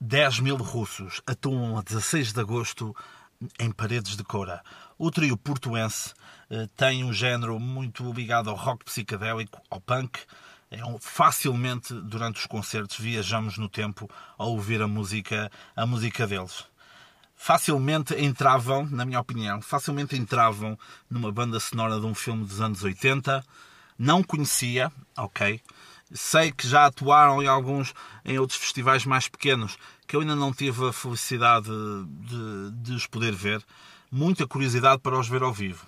10 0.00 0.40
mil 0.40 0.56
russos 0.56 1.20
atuam 1.26 1.78
a 1.78 1.82
16 1.82 2.32
de 2.32 2.40
agosto 2.40 2.94
em 3.58 3.70
Paredes 3.70 4.16
de 4.16 4.24
Coura. 4.24 4.62
O 4.98 5.10
trio 5.10 5.36
portuense 5.36 6.12
eh, 6.50 6.68
tem 6.76 7.04
um 7.04 7.12
género 7.12 7.58
muito 7.60 8.12
ligado 8.12 8.50
ao 8.50 8.56
rock 8.56 8.84
psicadélico, 8.84 9.60
ao 9.70 9.80
punk. 9.80 10.20
É 10.70 10.78
facilmente, 11.00 11.94
durante 11.94 12.40
os 12.40 12.46
concertos, 12.46 12.98
viajamos 12.98 13.56
no 13.56 13.68
tempo 13.68 14.10
a 14.36 14.44
ouvir 14.44 14.82
a 14.82 14.88
música, 14.88 15.50
a 15.76 15.86
música 15.86 16.26
deles. 16.26 16.64
Facilmente 17.36 18.14
entravam, 18.14 18.86
na 18.86 19.04
minha 19.04 19.20
opinião, 19.20 19.60
facilmente 19.62 20.16
entravam 20.16 20.76
numa 21.08 21.30
banda 21.30 21.60
sonora 21.60 22.00
de 22.00 22.06
um 22.06 22.14
filme 22.14 22.44
dos 22.44 22.60
anos 22.60 22.82
80. 22.82 23.44
Não 23.96 24.22
conhecia, 24.22 24.90
ok? 25.16 25.60
Sei 26.14 26.52
que 26.52 26.66
já 26.66 26.86
atuaram 26.86 27.42
em 27.42 27.48
alguns, 27.48 27.92
em 28.24 28.38
outros 28.38 28.58
festivais 28.58 29.04
mais 29.04 29.28
pequenos, 29.28 29.76
que 30.06 30.14
eu 30.14 30.20
ainda 30.20 30.36
não 30.36 30.52
tive 30.52 30.86
a 30.86 30.92
felicidade 30.92 31.68
de, 31.68 32.70
de 32.70 32.92
os 32.92 33.06
poder 33.06 33.34
ver. 33.34 33.64
Muita 34.10 34.46
curiosidade 34.46 35.02
para 35.02 35.18
os 35.18 35.28
ver 35.28 35.42
ao 35.42 35.52
vivo. 35.52 35.84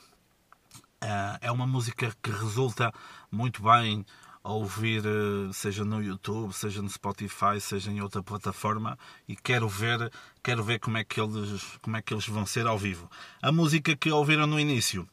Ah, 1.00 1.38
é 1.40 1.52
uma 1.52 1.67
música 1.67 2.12
que 2.20 2.31
resulta 2.31 2.93
muito 3.31 3.62
bem 3.62 4.05
a 4.43 4.52
ouvir, 4.52 5.05
eh, 5.05 5.52
seja 5.52 5.84
no 5.84 6.02
YouTube, 6.02 6.52
seja 6.52 6.81
no 6.81 6.88
Spotify, 6.88 7.61
seja 7.61 7.90
em 7.90 8.00
outra 8.00 8.23
plataforma, 8.23 8.96
e 9.26 9.34
quero 9.34 9.69
ver, 9.69 10.11
quero 10.43 10.62
ver 10.62 10.78
como 10.78 10.99
é 10.99 11.05
que 11.05 11.20
eles, 11.20 11.78
como 11.82 11.96
é 11.96 12.02
que 12.02 12.14
eles 12.14 12.26
vão 12.28 12.46
ser 12.46 12.67
ao 12.67 12.78
vivo. 12.78 13.11
A 13.43 13.50
música 13.50 13.96
que 13.96 14.11
ouviram 14.11 14.46
no 14.46 14.58
início 14.58 15.08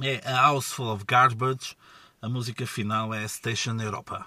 é 0.00 0.20
A 0.24 0.42
House 0.42 0.72
Full 0.72 0.86
of 0.86 1.04
Garbage, 1.04 1.76
a 2.22 2.28
música 2.28 2.64
final 2.66 3.12
é. 3.12 3.26
Station 3.26 3.76
Europa! 3.80 4.26